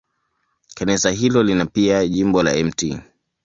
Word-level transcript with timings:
Kanisa 0.75 1.11
hilo 1.11 1.43
lina 1.43 1.65
pia 1.65 2.07
jimbo 2.07 2.43
la 2.43 2.63
Mt. 2.63 2.99